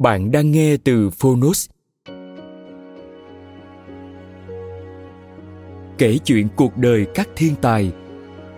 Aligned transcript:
Bạn 0.00 0.30
đang 0.30 0.50
nghe 0.50 0.76
từ 0.84 1.10
Phonos. 1.10 1.68
Kể 5.98 6.18
chuyện 6.24 6.48
cuộc 6.56 6.76
đời 6.76 7.06
các 7.14 7.28
thiên 7.36 7.54
tài, 7.60 7.92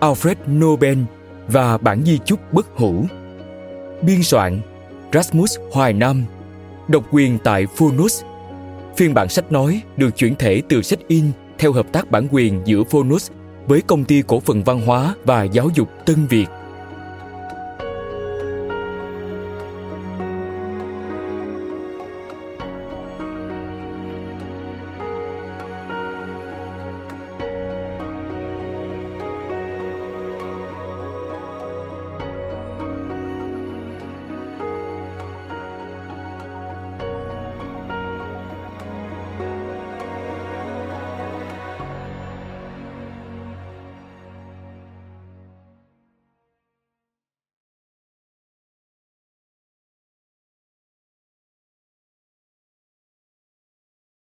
Alfred 0.01 0.35
Nobel 0.59 0.99
và 1.49 1.79
bản 1.79 2.03
di 2.05 2.19
chúc 2.25 2.53
bất 2.53 2.67
hủ. 2.77 3.05
Biên 4.03 4.23
soạn, 4.23 4.61
Rasmus 5.13 5.59
Hoài 5.73 5.93
Nam 5.93 6.25
Độc 6.89 7.05
quyền 7.11 7.39
tại 7.45 7.67
Phonos. 7.67 8.23
Phiên 8.97 9.15
bản 9.15 9.29
sách 9.29 9.53
nói 9.53 9.83
được 9.97 10.17
chuyển 10.17 10.35
thể 10.35 10.63
từ 10.69 10.83
sách 10.83 11.01
in 11.09 11.25
theo 11.59 11.73
hợp 11.73 11.93
tác 11.93 12.11
bản 12.11 12.29
quyền 12.31 12.63
giữa 12.65 12.83
Phonos 12.85 13.31
với 13.67 13.81
công 13.81 14.05
ty 14.05 14.23
cổ 14.27 14.41
phần 14.41 14.65
văn 14.65 14.81
hóa 14.81 15.15
và 15.25 15.43
giáo 15.43 15.69
dục 15.75 15.89
Tân 16.07 16.27
Việt. 16.27 16.47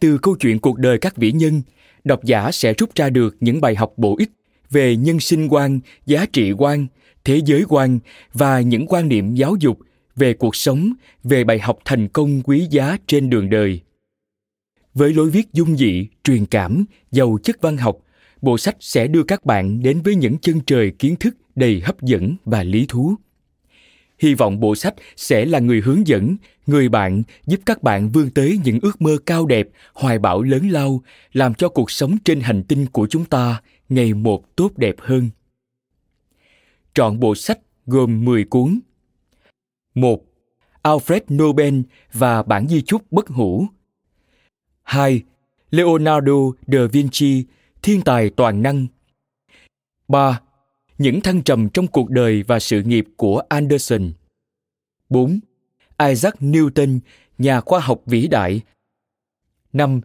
từ 0.00 0.18
câu 0.18 0.36
chuyện 0.40 0.58
cuộc 0.58 0.78
đời 0.78 0.98
các 0.98 1.16
vĩ 1.16 1.32
nhân, 1.32 1.62
độc 2.04 2.24
giả 2.24 2.50
sẽ 2.52 2.74
rút 2.74 2.94
ra 2.94 3.10
được 3.10 3.36
những 3.40 3.60
bài 3.60 3.74
học 3.74 3.92
bổ 3.96 4.16
ích 4.18 4.30
về 4.70 4.96
nhân 4.96 5.20
sinh 5.20 5.48
quan, 5.48 5.80
giá 6.06 6.26
trị 6.26 6.52
quan, 6.52 6.86
thế 7.24 7.40
giới 7.44 7.64
quan 7.68 7.98
và 8.32 8.60
những 8.60 8.86
quan 8.86 9.08
niệm 9.08 9.34
giáo 9.34 9.56
dục 9.60 9.78
về 10.16 10.34
cuộc 10.34 10.56
sống, 10.56 10.92
về 11.24 11.44
bài 11.44 11.58
học 11.58 11.78
thành 11.84 12.08
công 12.08 12.42
quý 12.42 12.66
giá 12.70 12.96
trên 13.06 13.30
đường 13.30 13.50
đời. 13.50 13.80
Với 14.94 15.14
lối 15.14 15.30
viết 15.30 15.52
dung 15.52 15.76
dị, 15.76 16.06
truyền 16.24 16.46
cảm, 16.46 16.84
giàu 17.12 17.38
chất 17.42 17.60
văn 17.60 17.76
học, 17.76 17.98
bộ 18.42 18.58
sách 18.58 18.76
sẽ 18.80 19.06
đưa 19.06 19.22
các 19.22 19.44
bạn 19.44 19.82
đến 19.82 20.00
với 20.02 20.14
những 20.14 20.38
chân 20.38 20.60
trời 20.66 20.92
kiến 20.98 21.16
thức 21.16 21.36
đầy 21.54 21.80
hấp 21.80 22.02
dẫn 22.02 22.36
và 22.44 22.62
lý 22.62 22.86
thú 22.88 23.14
hy 24.20 24.34
vọng 24.34 24.60
bộ 24.60 24.74
sách 24.74 24.94
sẽ 25.16 25.44
là 25.44 25.58
người 25.58 25.80
hướng 25.80 26.06
dẫn 26.06 26.36
người 26.66 26.88
bạn 26.88 27.22
giúp 27.46 27.60
các 27.66 27.82
bạn 27.82 28.08
vươn 28.08 28.30
tới 28.30 28.60
những 28.64 28.78
ước 28.82 29.02
mơ 29.02 29.16
cao 29.26 29.46
đẹp 29.46 29.68
hoài 29.94 30.18
bão 30.18 30.42
lớn 30.42 30.68
lao 30.70 31.02
làm 31.32 31.54
cho 31.54 31.68
cuộc 31.68 31.90
sống 31.90 32.16
trên 32.24 32.40
hành 32.40 32.62
tinh 32.62 32.86
của 32.86 33.06
chúng 33.10 33.24
ta 33.24 33.62
ngày 33.88 34.14
một 34.14 34.56
tốt 34.56 34.72
đẹp 34.76 34.94
hơn 34.98 35.30
Chọn 36.94 37.20
bộ 37.20 37.34
sách 37.34 37.58
gồm 37.86 38.24
10 38.24 38.44
cuốn. 38.44 38.80
1. 39.94 40.24
Alfred 40.82 41.20
Nobel 41.34 41.80
và 42.12 42.42
bản 42.42 42.68
di 42.68 42.82
chúc 42.82 43.12
bất 43.12 43.28
hủ. 43.28 43.66
2. 44.82 45.22
Leonardo 45.70 46.32
da 46.66 46.78
Vinci, 46.92 47.44
thiên 47.82 48.00
tài 48.00 48.30
toàn 48.30 48.62
năng. 48.62 48.86
3 50.08 50.40
những 51.00 51.20
thăng 51.20 51.42
trầm 51.42 51.68
trong 51.68 51.86
cuộc 51.86 52.10
đời 52.10 52.42
và 52.42 52.58
sự 52.58 52.82
nghiệp 52.82 53.04
của 53.16 53.42
Anderson. 53.48 54.12
4. 55.08 55.40
Isaac 56.08 56.34
Newton, 56.40 57.00
nhà 57.38 57.60
khoa 57.60 57.80
học 57.80 58.02
vĩ 58.06 58.28
đại. 58.28 58.60
5. 59.72 60.00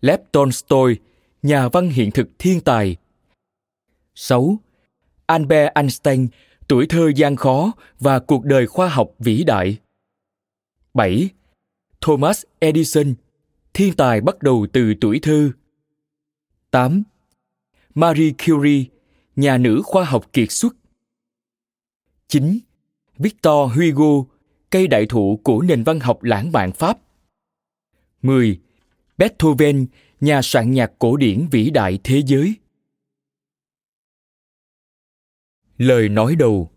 Lev 0.00 0.20
Tolstoy, 0.32 0.96
nhà 1.42 1.68
văn 1.68 1.88
hiện 1.88 2.10
thực 2.10 2.28
thiên 2.38 2.60
tài. 2.60 2.96
6. 4.14 4.58
Albert 5.26 5.72
Einstein, 5.74 6.28
tuổi 6.68 6.86
thơ 6.86 7.12
gian 7.16 7.36
khó 7.36 7.72
và 8.00 8.18
cuộc 8.18 8.44
đời 8.44 8.66
khoa 8.66 8.88
học 8.88 9.10
vĩ 9.18 9.44
đại. 9.44 9.78
7. 10.94 11.28
Thomas 12.00 12.42
Edison, 12.58 13.14
thiên 13.74 13.94
tài 13.94 14.20
bắt 14.20 14.42
đầu 14.42 14.66
từ 14.72 14.94
tuổi 15.00 15.18
thơ. 15.22 15.50
8. 16.70 17.02
Marie 17.94 18.32
Curie, 18.46 18.84
nhà 19.36 19.58
nữ 19.58 19.82
khoa 19.84 20.04
học 20.04 20.32
kiệt 20.32 20.50
xuất. 20.50 20.76
9. 22.28 22.58
Victor 23.18 23.72
Hugo, 23.76 24.34
cây 24.70 24.86
đại 24.86 25.06
thụ 25.08 25.40
của 25.44 25.62
nền 25.62 25.84
văn 25.84 26.00
học 26.00 26.22
lãng 26.22 26.52
mạn 26.52 26.72
Pháp. 26.72 26.98
10. 28.22 28.60
Beethoven, 29.18 29.86
nhà 30.20 30.42
soạn 30.42 30.70
nhạc 30.70 30.92
cổ 30.98 31.16
điển 31.16 31.48
vĩ 31.50 31.70
đại 31.70 31.98
thế 32.04 32.22
giới. 32.26 32.54
Lời 35.78 36.08
nói 36.08 36.36
đầu 36.36 36.70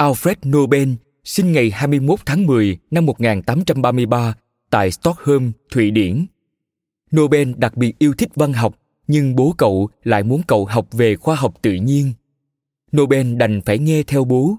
Alfred 0.00 0.34
Nobel 0.48 0.88
sinh 1.24 1.52
ngày 1.52 1.70
21 1.70 2.20
tháng 2.26 2.46
10 2.46 2.78
năm 2.90 3.06
1833 3.06 4.34
tại 4.70 4.90
Stockholm, 4.90 5.52
Thụy 5.72 5.90
Điển. 5.90 6.26
Nobel 7.16 7.52
đặc 7.56 7.76
biệt 7.76 7.98
yêu 7.98 8.14
thích 8.18 8.28
văn 8.34 8.52
học, 8.52 8.78
nhưng 9.06 9.36
bố 9.36 9.54
cậu 9.58 9.88
lại 10.04 10.22
muốn 10.22 10.42
cậu 10.46 10.64
học 10.64 10.86
về 10.92 11.16
khoa 11.16 11.36
học 11.36 11.54
tự 11.62 11.72
nhiên. 11.72 12.12
Nobel 12.96 13.34
đành 13.34 13.60
phải 13.60 13.78
nghe 13.78 14.02
theo 14.02 14.24
bố. 14.24 14.56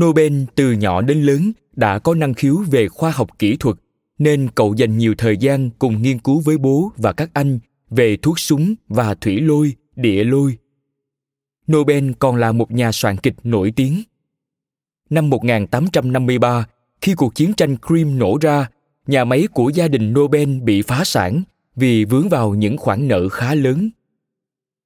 Nobel 0.00 0.42
từ 0.54 0.72
nhỏ 0.72 1.00
đến 1.00 1.22
lớn 1.22 1.52
đã 1.76 1.98
có 1.98 2.14
năng 2.14 2.34
khiếu 2.34 2.56
về 2.70 2.88
khoa 2.88 3.10
học 3.10 3.38
kỹ 3.38 3.56
thuật, 3.56 3.76
nên 4.18 4.48
cậu 4.54 4.74
dành 4.74 4.98
nhiều 4.98 5.14
thời 5.18 5.36
gian 5.36 5.70
cùng 5.78 6.02
nghiên 6.02 6.18
cứu 6.18 6.40
với 6.40 6.58
bố 6.58 6.92
và 6.96 7.12
các 7.12 7.30
anh 7.32 7.58
về 7.90 8.16
thuốc 8.16 8.38
súng 8.38 8.74
và 8.88 9.14
thủy 9.14 9.40
lôi, 9.40 9.74
địa 9.96 10.24
lôi. 10.24 10.58
Nobel 11.72 12.10
còn 12.18 12.36
là 12.36 12.52
một 12.52 12.70
nhà 12.70 12.92
soạn 12.92 13.16
kịch 13.16 13.34
nổi 13.44 13.72
tiếng. 13.76 14.02
Năm 15.10 15.30
1853, 15.30 16.66
khi 17.00 17.14
cuộc 17.14 17.34
chiến 17.34 17.52
tranh 17.52 17.76
Crimea 17.86 18.14
nổ 18.14 18.38
ra, 18.40 18.66
nhà 19.06 19.24
máy 19.24 19.46
của 19.54 19.68
gia 19.68 19.88
đình 19.88 20.14
Nobel 20.14 20.60
bị 20.60 20.82
phá 20.82 21.04
sản 21.04 21.42
vì 21.76 22.04
vướng 22.04 22.28
vào 22.28 22.54
những 22.54 22.78
khoản 22.78 23.08
nợ 23.08 23.28
khá 23.28 23.54
lớn. 23.54 23.90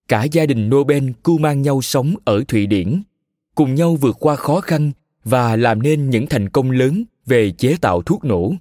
Cả 0.09 0.25
gia 0.25 0.47
đình 0.47 0.71
Nobel 0.71 1.11
cưu 1.25 1.39
mang 1.39 1.63
nhau 1.63 1.83
sống 1.83 2.15
ở 2.25 2.45
Thụy 2.49 2.67
Điển, 2.67 3.03
cùng 3.55 3.75
nhau 3.75 3.97
vượt 3.97 4.17
qua 4.21 4.37
khó 4.37 4.61
khăn 4.61 4.93
và 5.25 5.57
làm 5.57 5.83
nên 5.83 6.11
những 6.11 6.27
thành 6.27 6.49
công 6.49 6.71
lớn 6.71 7.05
về 7.27 7.51
chế 7.51 7.77
tạo 7.81 8.03
thuốc 8.03 8.25
nổ. 8.25 8.53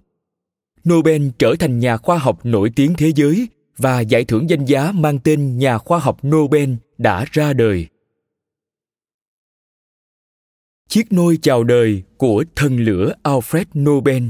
Nobel 0.89 1.27
trở 1.39 1.55
thành 1.59 1.79
nhà 1.79 1.97
khoa 1.97 2.17
học 2.17 2.39
nổi 2.43 2.71
tiếng 2.75 2.93
thế 2.97 3.11
giới 3.15 3.47
và 3.77 3.99
giải 3.99 4.23
thưởng 4.23 4.49
danh 4.49 4.65
giá 4.65 4.91
mang 4.91 5.19
tên 5.19 5.57
nhà 5.57 5.77
khoa 5.77 5.99
học 5.99 6.25
Nobel 6.27 6.73
đã 6.97 7.25
ra 7.31 7.53
đời. 7.53 7.87
Chiếc 10.91 11.13
nôi 11.13 11.37
chào 11.41 11.63
đời 11.63 12.03
của 12.17 12.43
thần 12.55 12.77
lửa 12.77 13.13
Alfred 13.23 13.65
Nobel 13.83 14.23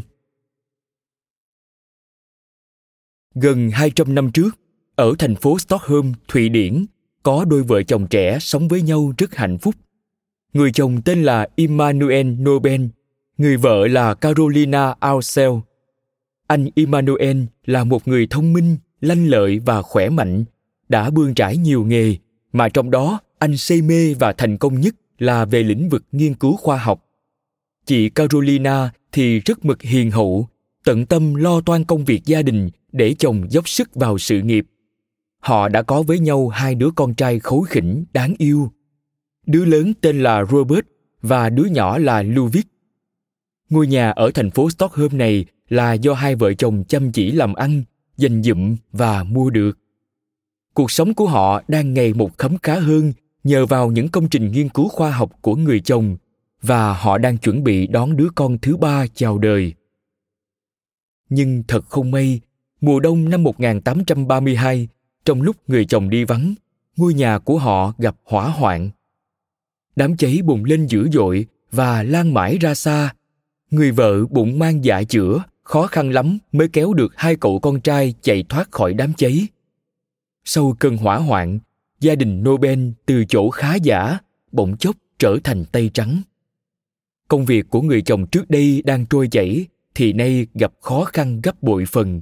Gần 3.35 3.69
200 3.69 4.15
năm 4.15 4.31
trước, 4.31 4.59
ở 4.95 5.13
thành 5.19 5.35
phố 5.35 5.59
Stockholm, 5.59 6.11
Thụy 6.27 6.49
Điển, 6.49 6.85
có 7.23 7.45
đôi 7.45 7.63
vợ 7.63 7.83
chồng 7.83 8.07
trẻ 8.07 8.37
sống 8.41 8.67
với 8.67 8.81
nhau 8.81 9.13
rất 9.17 9.35
hạnh 9.35 9.57
phúc. 9.57 9.75
Người 10.53 10.71
chồng 10.71 11.01
tên 11.01 11.23
là 11.23 11.47
Immanuel 11.55 12.27
Nobel, 12.27 12.81
người 13.37 13.57
vợ 13.57 13.87
là 13.87 14.13
Carolina 14.13 14.95
Aussel. 14.99 15.51
Anh 16.47 16.67
Immanuel 16.75 17.37
là 17.65 17.83
một 17.83 18.07
người 18.07 18.27
thông 18.29 18.53
minh, 18.53 18.77
lanh 18.99 19.27
lợi 19.27 19.59
và 19.59 19.81
khỏe 19.81 20.09
mạnh, 20.09 20.45
đã 20.89 21.09
bươn 21.09 21.33
trải 21.33 21.57
nhiều 21.57 21.85
nghề, 21.85 22.15
mà 22.53 22.69
trong 22.69 22.91
đó 22.91 23.19
anh 23.39 23.57
say 23.57 23.81
mê 23.81 24.13
và 24.13 24.33
thành 24.33 24.57
công 24.57 24.81
nhất 24.81 24.95
là 25.21 25.45
về 25.45 25.63
lĩnh 25.63 25.89
vực 25.89 26.03
nghiên 26.11 26.33
cứu 26.33 26.57
khoa 26.57 26.77
học. 26.77 27.05
Chị 27.85 28.09
Carolina 28.09 28.91
thì 29.11 29.39
rất 29.39 29.65
mực 29.65 29.81
hiền 29.81 30.11
hậu, 30.11 30.47
tận 30.83 31.05
tâm 31.05 31.35
lo 31.35 31.61
toan 31.61 31.83
công 31.83 32.05
việc 32.05 32.25
gia 32.25 32.41
đình 32.41 32.69
để 32.91 33.13
chồng 33.13 33.51
dốc 33.51 33.69
sức 33.69 33.95
vào 33.95 34.17
sự 34.17 34.41
nghiệp. 34.41 34.65
Họ 35.39 35.67
đã 35.67 35.81
có 35.81 36.03
với 36.03 36.19
nhau 36.19 36.47
hai 36.47 36.75
đứa 36.75 36.89
con 36.95 37.13
trai 37.13 37.39
khấu 37.39 37.61
khỉnh 37.61 38.05
đáng 38.13 38.33
yêu. 38.37 38.71
Đứa 39.45 39.65
lớn 39.65 39.93
tên 40.01 40.23
là 40.23 40.45
Robert 40.45 40.85
và 41.21 41.49
đứa 41.49 41.65
nhỏ 41.65 41.97
là 41.97 42.23
Ludwig. 42.23 42.63
Ngôi 43.69 43.87
nhà 43.87 44.11
ở 44.11 44.31
thành 44.33 44.51
phố 44.51 44.69
Stockholm 44.69 45.17
này 45.17 45.45
là 45.69 45.93
do 45.93 46.13
hai 46.13 46.35
vợ 46.35 46.53
chồng 46.53 46.83
chăm 46.87 47.11
chỉ 47.11 47.31
làm 47.31 47.53
ăn, 47.53 47.83
dành 48.17 48.43
dụm 48.43 48.75
và 48.91 49.23
mua 49.23 49.49
được. 49.49 49.77
Cuộc 50.73 50.91
sống 50.91 51.13
của 51.13 51.27
họ 51.27 51.61
đang 51.67 51.93
ngày 51.93 52.13
một 52.13 52.37
khấm 52.37 52.57
khá 52.57 52.79
hơn 52.79 53.13
nhờ 53.43 53.65
vào 53.65 53.91
những 53.91 54.07
công 54.07 54.29
trình 54.29 54.51
nghiên 54.51 54.69
cứu 54.69 54.87
khoa 54.87 55.11
học 55.11 55.31
của 55.41 55.55
người 55.55 55.79
chồng 55.79 56.17
và 56.61 56.93
họ 56.93 57.17
đang 57.17 57.37
chuẩn 57.37 57.63
bị 57.63 57.87
đón 57.87 58.17
đứa 58.17 58.27
con 58.35 58.57
thứ 58.57 58.77
ba 58.77 59.05
chào 59.13 59.37
đời. 59.37 59.73
Nhưng 61.29 61.63
thật 61.67 61.85
không 61.89 62.11
may, 62.11 62.41
mùa 62.81 62.99
đông 62.99 63.29
năm 63.29 63.43
1832, 63.43 64.87
trong 65.25 65.41
lúc 65.41 65.55
người 65.67 65.85
chồng 65.85 66.09
đi 66.09 66.23
vắng, 66.23 66.55
ngôi 66.97 67.13
nhà 67.13 67.39
của 67.39 67.57
họ 67.57 67.93
gặp 67.97 68.15
hỏa 68.23 68.49
hoạn. 68.49 68.89
Đám 69.95 70.17
cháy 70.17 70.39
bùng 70.43 70.65
lên 70.65 70.85
dữ 70.85 71.09
dội 71.13 71.45
và 71.71 72.03
lan 72.03 72.33
mãi 72.33 72.57
ra 72.57 72.75
xa. 72.75 73.13
Người 73.71 73.91
vợ 73.91 74.25
bụng 74.25 74.59
mang 74.59 74.85
dạ 74.85 75.03
chữa, 75.03 75.43
khó 75.63 75.87
khăn 75.87 76.11
lắm 76.11 76.37
mới 76.51 76.67
kéo 76.67 76.93
được 76.93 77.13
hai 77.15 77.35
cậu 77.35 77.59
con 77.59 77.81
trai 77.81 78.13
chạy 78.21 78.43
thoát 78.49 78.71
khỏi 78.71 78.93
đám 78.93 79.13
cháy. 79.13 79.47
Sau 80.43 80.75
cơn 80.79 80.97
hỏa 80.97 81.17
hoạn, 81.17 81.59
gia 82.01 82.15
đình 82.15 82.43
Nobel 82.43 82.89
từ 83.05 83.25
chỗ 83.25 83.49
khá 83.49 83.75
giả 83.75 84.17
bỗng 84.51 84.77
chốc 84.77 84.95
trở 85.19 85.37
thành 85.43 85.65
tay 85.65 85.89
trắng. 85.93 86.21
Công 87.27 87.45
việc 87.45 87.69
của 87.69 87.81
người 87.81 88.01
chồng 88.01 88.27
trước 88.27 88.49
đây 88.49 88.81
đang 88.85 89.05
trôi 89.05 89.27
chảy 89.27 89.65
thì 89.95 90.13
nay 90.13 90.47
gặp 90.53 90.73
khó 90.81 91.03
khăn 91.03 91.41
gấp 91.41 91.63
bội 91.63 91.85
phần. 91.85 92.21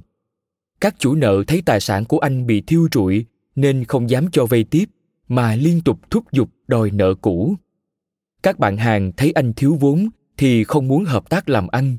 Các 0.80 0.94
chủ 0.98 1.14
nợ 1.14 1.44
thấy 1.46 1.62
tài 1.66 1.80
sản 1.80 2.04
của 2.04 2.18
anh 2.18 2.46
bị 2.46 2.60
thiêu 2.60 2.88
trụi 2.90 3.26
nên 3.56 3.84
không 3.84 4.10
dám 4.10 4.30
cho 4.32 4.46
vay 4.46 4.64
tiếp 4.64 4.84
mà 5.28 5.54
liên 5.54 5.80
tục 5.80 6.10
thúc 6.10 6.32
giục 6.32 6.50
đòi 6.68 6.90
nợ 6.90 7.14
cũ. 7.14 7.54
Các 8.42 8.58
bạn 8.58 8.76
hàng 8.76 9.12
thấy 9.16 9.32
anh 9.32 9.52
thiếu 9.52 9.76
vốn 9.80 10.08
thì 10.36 10.64
không 10.64 10.88
muốn 10.88 11.04
hợp 11.04 11.30
tác 11.30 11.48
làm 11.48 11.68
ăn. 11.68 11.98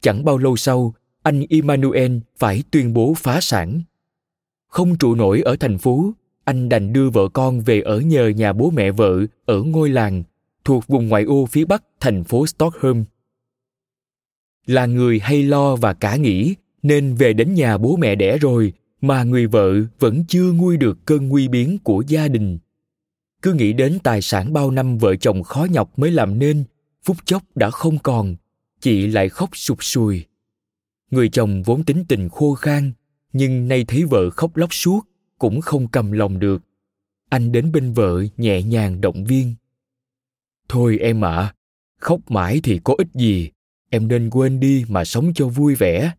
Chẳng 0.00 0.24
bao 0.24 0.38
lâu 0.38 0.56
sau, 0.56 0.94
anh 1.22 1.42
Emmanuel 1.50 2.18
phải 2.36 2.62
tuyên 2.70 2.92
bố 2.92 3.14
phá 3.16 3.40
sản. 3.40 3.82
Không 4.66 4.98
trụ 4.98 5.14
nổi 5.14 5.40
ở 5.40 5.56
thành 5.56 5.78
phố, 5.78 6.12
anh 6.44 6.68
đành 6.68 6.92
đưa 6.92 7.10
vợ 7.10 7.28
con 7.32 7.60
về 7.60 7.80
ở 7.80 8.00
nhờ 8.00 8.28
nhà 8.28 8.52
bố 8.52 8.70
mẹ 8.70 8.90
vợ 8.90 9.26
ở 9.44 9.62
ngôi 9.62 9.90
làng 9.90 10.22
thuộc 10.64 10.86
vùng 10.86 11.08
ngoại 11.08 11.24
ô 11.24 11.46
phía 11.46 11.64
bắc 11.64 11.84
thành 12.00 12.24
phố 12.24 12.46
Stockholm. 12.46 13.04
Là 14.66 14.86
người 14.86 15.18
hay 15.18 15.42
lo 15.42 15.76
và 15.76 15.94
cả 15.94 16.16
nghĩ 16.16 16.54
nên 16.82 17.14
về 17.14 17.32
đến 17.32 17.54
nhà 17.54 17.78
bố 17.78 17.96
mẹ 17.96 18.14
đẻ 18.14 18.38
rồi 18.38 18.72
mà 19.00 19.24
người 19.24 19.46
vợ 19.46 19.74
vẫn 19.98 20.24
chưa 20.28 20.52
nguôi 20.52 20.76
được 20.76 20.98
cơn 21.04 21.28
nguy 21.28 21.48
biến 21.48 21.78
của 21.78 22.02
gia 22.06 22.28
đình. 22.28 22.58
Cứ 23.42 23.52
nghĩ 23.52 23.72
đến 23.72 23.98
tài 24.02 24.22
sản 24.22 24.52
bao 24.52 24.70
năm 24.70 24.98
vợ 24.98 25.16
chồng 25.16 25.42
khó 25.42 25.66
nhọc 25.70 25.98
mới 25.98 26.10
làm 26.10 26.38
nên, 26.38 26.64
phút 27.02 27.16
chốc 27.24 27.42
đã 27.54 27.70
không 27.70 27.98
còn, 27.98 28.36
chị 28.80 29.06
lại 29.06 29.28
khóc 29.28 29.50
sụp 29.52 29.84
sùi. 29.84 30.24
Người 31.10 31.28
chồng 31.28 31.62
vốn 31.62 31.84
tính 31.84 32.04
tình 32.08 32.28
khô 32.28 32.54
khan, 32.54 32.92
nhưng 33.32 33.68
nay 33.68 33.84
thấy 33.88 34.04
vợ 34.04 34.30
khóc 34.30 34.56
lóc 34.56 34.74
suốt, 34.74 35.00
cũng 35.44 35.60
không 35.60 35.88
cầm 35.88 36.12
lòng 36.12 36.38
được. 36.38 36.62
Anh 37.30 37.52
đến 37.52 37.72
bên 37.72 37.92
vợ 37.92 38.24
nhẹ 38.36 38.62
nhàng 38.62 39.00
động 39.00 39.24
viên. 39.24 39.54
Thôi 40.68 40.98
em 41.00 41.24
ạ, 41.24 41.36
à, 41.36 41.54
khóc 42.00 42.20
mãi 42.30 42.60
thì 42.62 42.80
có 42.84 42.94
ích 42.98 43.08
gì, 43.14 43.50
em 43.90 44.08
nên 44.08 44.30
quên 44.30 44.60
đi 44.60 44.84
mà 44.88 45.04
sống 45.04 45.34
cho 45.34 45.48
vui 45.48 45.74
vẻ. 45.74 46.12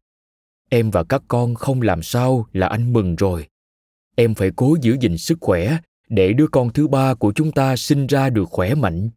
Em 0.70 0.92
và 0.92 1.04
các 1.04 1.22
con 1.28 1.56
không 1.56 1.82
làm 1.82 2.04
sao 2.04 2.46
là 2.54 2.68
anh 2.68 2.94
mừng 2.94 3.16
rồi. 3.16 3.48
Em 4.16 4.36
phải 4.36 4.52
cố 4.56 4.78
giữ 4.82 4.98
gìn 5.02 5.18
sức 5.18 5.38
khỏe 5.42 5.78
để 6.10 6.34
đứa 6.34 6.48
con 6.48 6.74
thứ 6.74 6.88
ba 6.88 7.14
của 7.14 7.34
chúng 7.36 7.52
ta 7.52 7.76
sinh 7.76 8.08
ra 8.08 8.30
được 8.30 8.50
khỏe 8.50 8.76
mạnh. 8.76 9.10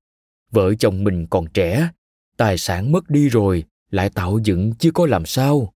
Vợ 0.51 0.75
chồng 0.75 1.05
mình 1.05 1.27
còn 1.27 1.47
trẻ, 1.55 1.91
tài 2.37 2.59
sản 2.59 2.93
mất 2.93 3.11
đi 3.11 3.29
rồi 3.29 3.65
lại 3.91 4.11
tạo 4.11 4.39
dựng 4.45 4.73
chứ 4.79 4.91
có 4.91 5.07
làm 5.07 5.27
sao. 5.27 5.73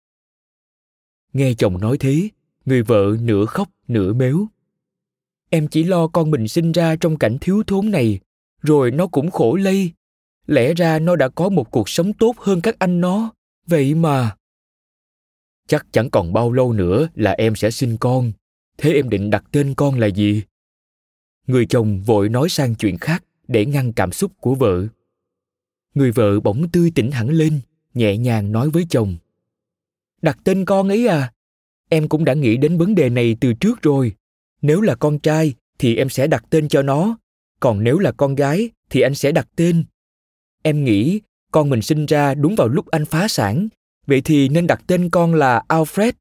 Nghe 1.33 1.55
chồng 1.55 1.81
nói 1.81 1.97
thế, 1.99 2.29
người 2.65 2.83
vợ 2.83 3.17
nửa 3.21 3.47
khóc 3.47 3.69
nửa 3.93 4.13
mếu. 4.13 4.47
Em 5.51 5.69
chỉ 5.69 5.85
lo 5.85 6.09
con 6.09 6.31
mình 6.31 6.49
sinh 6.49 6.73
ra 6.73 6.97
trong 6.97 7.19
cảnh 7.19 7.39
thiếu 7.41 7.63
thốn 7.67 7.91
này, 7.91 8.21
rồi 8.63 8.91
nó 8.91 9.07
cũng 9.07 9.31
khổ 9.31 9.57
lây. 9.57 9.93
Lẽ 10.47 10.75
ra 10.75 10.99
nó 10.99 11.17
đã 11.17 11.29
có 11.29 11.49
một 11.49 11.71
cuộc 11.71 11.89
sống 11.89 12.13
tốt 12.13 12.35
hơn 12.39 12.61
các 12.61 12.79
anh 12.79 13.01
nó, 13.01 13.33
vậy 13.67 13.95
mà. 13.95 14.37
Chắc 15.67 15.87
chẳng 15.93 16.11
còn 16.11 16.33
bao 16.33 16.53
lâu 16.53 16.73
nữa 16.73 17.09
là 17.15 17.33
em 17.33 17.55
sẽ 17.57 17.71
sinh 17.71 17.97
con. 17.97 18.33
Thế 18.79 18.93
em 18.93 19.09
định 19.09 19.31
đặt 19.31 19.45
tên 19.53 19.75
con 19.75 19.99
là 19.99 20.07
gì? 20.07 20.43
Người 21.47 21.67
chồng 21.67 22.03
vội 22.03 22.29
nói 22.29 22.49
sang 22.49 22.75
chuyện 22.75 22.99
khác 22.99 23.25
để 23.49 23.67
ngăn 23.67 23.93
cảm 23.93 24.13
xúc 24.13 24.33
của 24.41 24.55
vợ. 24.55 24.87
Người 25.95 26.13
vợ 26.13 26.41
bỗng 26.41 26.71
tươi 26.71 26.93
tỉnh 26.95 27.11
hẳn 27.11 27.29
lên, 27.29 27.61
nhẹ 27.95 28.17
nhàng 28.17 28.53
nói 28.53 28.71
với 28.71 28.87
chồng. 28.91 29.17
Đặt 30.23 30.39
tên 30.45 30.65
con 30.65 30.89
ấy 30.89 31.07
à? 31.07 31.33
Em 31.93 32.09
cũng 32.09 32.25
đã 32.25 32.35
nghĩ 32.35 32.57
đến 32.57 32.79
vấn 32.79 32.95
đề 32.95 33.09
này 33.09 33.37
từ 33.41 33.53
trước 33.53 33.83
rồi. 33.83 34.13
Nếu 34.63 34.81
là 34.81 34.95
con 34.95 35.19
trai 35.19 35.55
thì 35.79 35.97
em 35.97 36.09
sẽ 36.09 36.27
đặt 36.27 36.45
tên 36.51 36.69
cho 36.69 36.83
nó. 36.83 37.19
Còn 37.61 37.85
nếu 37.85 37.99
là 37.99 38.13
con 38.13 38.35
gái 38.35 38.71
thì 38.91 39.01
anh 39.01 39.15
sẽ 39.15 39.33
đặt 39.33 39.49
tên. 39.57 39.85
Em 40.63 40.85
nghĩ 40.85 41.21
con 41.51 41.71
mình 41.71 41.83
sinh 41.83 42.07
ra 42.07 42.35
đúng 42.35 42.55
vào 42.55 42.69
lúc 42.69 42.87
anh 42.87 43.05
phá 43.05 43.29
sản. 43.29 43.69
Vậy 44.07 44.21
thì 44.25 44.49
nên 44.49 44.67
đặt 44.67 44.83
tên 44.87 45.11
con 45.11 45.35
là 45.35 45.63
alfred. 45.69 46.13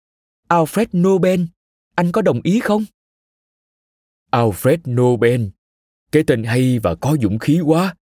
Alfred 0.47 0.85
nobel. 1.01 1.41
Anh 1.95 2.11
có 2.11 2.21
đồng 2.21 2.41
ý 2.43 2.59
không? 2.59 2.85
Alfred 4.31 4.77
nobel. 5.01 5.43
Cái 6.11 6.23
tên 6.27 6.43
hay 6.43 6.79
và 6.79 6.95
có 6.95 7.17
dũng 7.21 7.39
khí 7.39 7.59
quá. 7.65 7.95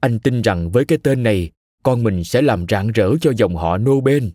Anh 0.00 0.18
tin 0.18 0.42
rằng 0.42 0.70
với 0.70 0.84
cái 0.84 0.98
tên 1.02 1.22
này 1.22 1.50
con 1.82 2.02
mình 2.02 2.24
sẽ 2.24 2.42
làm 2.42 2.66
rạng 2.68 2.92
rỡ 2.92 3.16
cho 3.20 3.32
dòng 3.36 3.56
họ 3.56 3.78
nobel. 3.78 4.28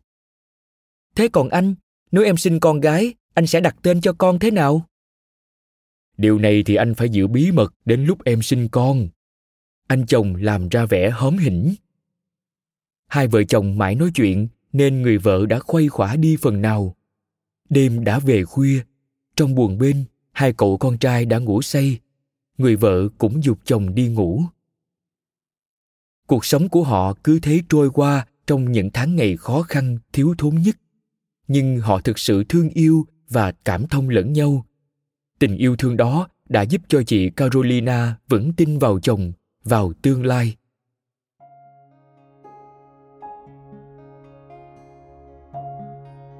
Thế 1.15 1.27
còn 1.27 1.49
anh 1.49 1.75
nếu 2.11 2.23
em 2.23 2.37
sinh 2.37 2.59
con 2.59 2.79
gái, 2.79 3.13
anh 3.33 3.47
sẽ 3.47 3.59
đặt 3.59 3.75
tên 3.81 4.01
cho 4.01 4.13
con 4.13 4.39
thế 4.39 4.51
nào? 4.51 4.85
Điều 6.17 6.39
này 6.39 6.63
thì 6.63 6.75
anh 6.75 6.95
phải 6.95 7.09
giữ 7.09 7.27
bí 7.27 7.51
mật 7.51 7.73
đến 7.85 8.05
lúc 8.05 8.23
em 8.23 8.41
sinh 8.41 8.67
con. 8.71 9.07
Anh 9.87 10.05
chồng 10.05 10.35
làm 10.35 10.69
ra 10.69 10.85
vẻ 10.85 11.09
hóm 11.09 11.37
hỉnh. 11.37 11.75
Hai 13.07 13.27
vợ 13.27 13.43
chồng 13.43 13.77
mãi 13.77 13.95
nói 13.95 14.11
chuyện 14.15 14.47
nên 14.73 15.01
người 15.01 15.17
vợ 15.17 15.45
đã 15.45 15.59
khuây 15.59 15.89
khỏa 15.89 16.15
đi 16.15 16.37
phần 16.41 16.61
nào. 16.61 16.95
Đêm 17.69 18.03
đã 18.03 18.19
về 18.19 18.43
khuya, 18.43 18.79
trong 19.35 19.55
buồng 19.55 19.77
bên, 19.77 20.05
hai 20.31 20.53
cậu 20.53 20.77
con 20.77 20.97
trai 20.97 21.25
đã 21.25 21.37
ngủ 21.37 21.61
say. 21.61 21.99
Người 22.57 22.75
vợ 22.75 23.09
cũng 23.17 23.43
dục 23.43 23.59
chồng 23.65 23.95
đi 23.95 24.07
ngủ. 24.07 24.43
Cuộc 26.27 26.45
sống 26.45 26.69
của 26.69 26.83
họ 26.83 27.13
cứ 27.23 27.39
thế 27.39 27.61
trôi 27.69 27.89
qua 27.89 28.27
trong 28.47 28.71
những 28.71 28.89
tháng 28.93 29.15
ngày 29.15 29.37
khó 29.37 29.61
khăn, 29.61 29.97
thiếu 30.13 30.35
thốn 30.37 30.55
nhất. 30.55 30.77
Nhưng 31.47 31.79
họ 31.79 31.99
thực 31.99 32.19
sự 32.19 32.43
thương 32.49 32.69
yêu 32.69 33.05
và 33.29 33.51
cảm 33.65 33.87
thông 33.87 34.09
lẫn 34.09 34.33
nhau. 34.33 34.65
Tình 35.39 35.57
yêu 35.57 35.75
thương 35.75 35.97
đó 35.97 36.27
đã 36.49 36.61
giúp 36.61 36.81
cho 36.87 37.03
chị 37.03 37.29
Carolina 37.29 38.15
vững 38.29 38.53
tin 38.53 38.79
vào 38.79 38.99
chồng, 38.99 39.31
vào 39.63 39.93
tương 40.01 40.25
lai. 40.25 40.55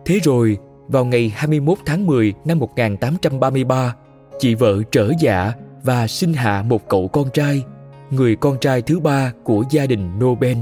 Thế 0.05 0.19
rồi, 0.23 0.57
vào 0.87 1.05
ngày 1.05 1.31
21 1.35 1.77
tháng 1.85 2.05
10 2.05 2.33
năm 2.45 2.59
1833, 2.59 3.95
chị 4.39 4.55
vợ 4.55 4.83
trở 4.91 5.11
dạ 5.19 5.53
và 5.83 6.07
sinh 6.07 6.33
hạ 6.33 6.63
một 6.67 6.89
cậu 6.89 7.07
con 7.07 7.29
trai, 7.33 7.63
người 8.11 8.35
con 8.35 8.57
trai 8.61 8.81
thứ 8.81 8.99
ba 8.99 9.33
của 9.43 9.63
gia 9.69 9.85
đình 9.85 10.19
Nobel. 10.19 10.57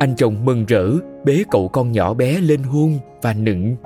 Anh 0.00 0.14
chồng 0.16 0.44
mừng 0.44 0.66
rỡ 0.66 0.90
bế 1.24 1.44
cậu 1.50 1.68
con 1.68 1.92
nhỏ 1.92 2.14
bé 2.14 2.40
lên 2.40 2.62
hôn 2.62 2.98
và 3.22 3.34
nựng. 3.34 3.76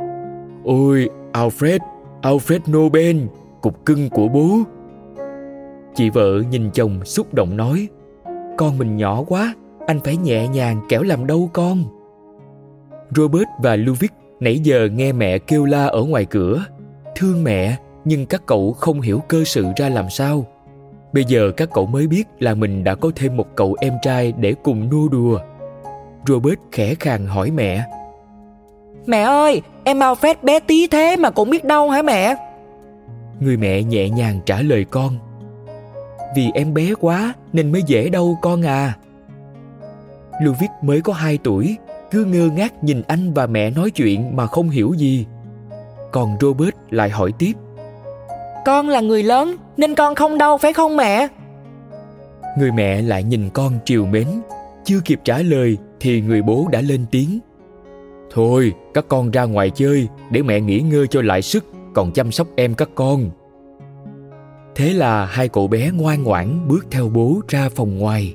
Ôi, 0.65 1.09
Alfred, 1.33 1.79
Alfred 2.23 2.61
Nobel, 2.73 3.17
cục 3.61 3.87
cưng 3.87 4.11
của 4.11 4.29
bố. 4.29 4.59
Chị 5.95 6.11
vợ 6.11 6.43
nhìn 6.51 6.71
chồng 6.71 7.05
xúc 7.05 7.35
động 7.35 7.57
nói, 7.57 7.89
con 8.57 8.79
mình 8.79 8.97
nhỏ 8.97 9.23
quá, 9.27 9.55
anh 9.87 10.01
phải 10.01 10.17
nhẹ 10.17 10.49
nhàng 10.49 10.81
kẻo 10.89 11.03
làm 11.03 11.27
đâu 11.27 11.51
con. 11.53 11.85
Robert 13.17 13.49
và 13.63 13.77
Ludwig 13.77 14.09
nãy 14.41 14.59
giờ 14.59 14.89
nghe 14.93 15.13
mẹ 15.13 15.39
kêu 15.39 15.65
la 15.65 15.87
ở 15.87 16.03
ngoài 16.03 16.25
cửa 16.25 16.65
thương 17.17 17.45
mẹ 17.45 17.77
nhưng 18.05 18.27
các 18.27 18.47
cậu 18.47 18.73
không 18.73 19.01
hiểu 19.01 19.23
cơ 19.29 19.45
sự 19.45 19.67
ra 19.77 19.89
làm 19.89 20.11
sao 20.11 20.47
bây 21.13 21.25
giờ 21.25 21.51
các 21.57 21.69
cậu 21.75 21.87
mới 21.87 22.07
biết 22.07 22.25
là 22.39 22.55
mình 22.55 22.85
đã 22.85 22.95
có 22.95 23.11
thêm 23.17 23.37
một 23.37 23.47
cậu 23.57 23.77
em 23.81 23.93
trai 24.03 24.33
để 24.33 24.55
cùng 24.63 24.91
nô 24.91 25.09
đùa 25.09 25.39
robert 26.29 26.59
khẽ 26.73 26.95
khàng 26.95 27.27
hỏi 27.27 27.51
mẹ. 27.51 27.85
Mẹ 29.07 29.23
ơi 29.23 29.63
em 29.85 29.99
alfred 29.99 30.35
bé 30.43 30.61
tí 30.61 30.87
thế 30.87 31.17
mà 31.17 31.31
cũng 31.31 31.51
biết 31.51 31.65
đâu 31.65 31.91
hả 31.91 32.03
mẹ? 32.03 32.35
Người 33.41 33.57
mẹ 33.57 33.83
nhẹ 33.83 34.09
nhàng 34.09 34.41
trả 34.47 34.63
lời 34.63 34.85
con. 34.91 35.19
Vì 36.37 36.51
em 36.55 36.75
bé 36.75 36.95
quá 37.01 37.35
nên 37.53 37.73
mới 37.73 37.83
dễ 37.83 38.09
đâu 38.09 38.39
con 38.43 38.63
à. 38.63 38.95
Ludwig 40.43 40.69
mới 40.83 41.01
có 41.01 41.13
2 41.13 41.39
tuổi 41.45 41.77
cứ 42.11 42.25
ngơ 42.25 42.51
ngác 42.57 42.85
nhìn 42.85 43.03
anh 43.09 43.33
và 43.35 43.47
mẹ 43.47 43.71
nói 43.71 43.91
chuyện 43.91 44.37
mà 44.37 44.47
không 44.47 44.71
hiểu 44.71 44.93
gì. 44.97 45.27
Còn 46.13 46.37
robert 46.41 46.75
lại 46.91 47.11
hỏi 47.11 47.33
tiếp. 47.39 47.53
Con 48.65 48.89
là 48.89 49.01
người 49.01 49.23
lớn 49.23 49.57
nên 49.77 49.95
con 49.95 50.15
không 50.15 50.39
đâu 50.39 50.59
phải 50.59 50.73
không 50.73 50.97
mẹ? 50.97 51.29
Người 52.59 52.73
mẹ 52.73 53.03
lại 53.03 53.23
nhìn 53.23 53.51
con 53.51 53.73
triều 53.85 54.07
mến 54.07 54.27
chưa 54.85 55.01
kịp 55.05 55.21
trả 55.25 55.39
lời 55.39 55.79
thì 56.01 56.21
người 56.21 56.43
bố 56.43 56.69
đã 56.73 56.81
lên 56.81 57.07
tiếng. 57.11 57.39
Thôi, 58.31 58.73
các 58.95 59.05
con 59.09 59.31
ra 59.31 59.45
ngoài 59.45 59.71
chơi, 59.71 60.09
để 60.31 60.43
mẹ 60.43 60.61
nghỉ 60.61 60.81
ngơi 60.81 61.07
cho 61.07 61.23
lại 61.23 61.43
sức, 61.43 61.65
còn 61.95 62.13
chăm 62.13 62.33
sóc 62.33 62.49
em 62.57 62.75
các 62.75 62.89
con. 62.95 63.31
Thế 64.75 64.93
là 64.93 65.25
hai 65.25 65.49
cậu 65.49 65.69
bé 65.69 65.91
ngoan 65.95 66.23
ngoãn 66.23 66.69
bước 66.69 66.87
theo 66.91 67.09
bố 67.09 67.41
ra 67.49 67.69
phòng 67.69 67.99
ngoài. 67.99 68.35